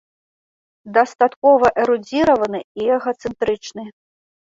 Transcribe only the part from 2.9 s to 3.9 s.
эгацэнтрычны.